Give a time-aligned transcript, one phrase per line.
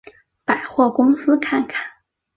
[0.43, 1.85] 百货公司看看